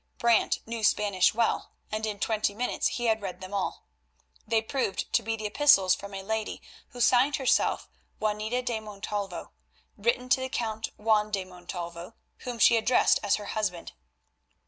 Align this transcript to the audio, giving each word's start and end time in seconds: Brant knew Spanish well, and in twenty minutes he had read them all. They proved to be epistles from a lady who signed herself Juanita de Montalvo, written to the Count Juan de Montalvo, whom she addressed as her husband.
Brant 0.17 0.61
knew 0.65 0.83
Spanish 0.83 1.31
well, 1.35 1.73
and 1.91 2.07
in 2.07 2.17
twenty 2.19 2.55
minutes 2.55 2.87
he 2.87 3.05
had 3.05 3.21
read 3.21 3.39
them 3.39 3.53
all. 3.53 3.85
They 4.47 4.59
proved 4.59 5.13
to 5.13 5.21
be 5.21 5.35
epistles 5.45 5.93
from 5.93 6.15
a 6.15 6.23
lady 6.23 6.59
who 6.89 6.99
signed 6.99 7.35
herself 7.35 7.87
Juanita 8.19 8.63
de 8.63 8.79
Montalvo, 8.79 9.51
written 9.99 10.27
to 10.29 10.41
the 10.41 10.49
Count 10.49 10.89
Juan 10.97 11.29
de 11.29 11.45
Montalvo, 11.45 12.15
whom 12.39 12.57
she 12.57 12.77
addressed 12.77 13.19
as 13.21 13.35
her 13.35 13.45
husband. 13.53 13.91